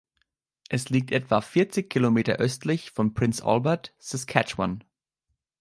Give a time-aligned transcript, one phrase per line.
[0.67, 4.83] Es liegt etwa vierzig Kilometer östlich von Prince Albert, Saskatchewan.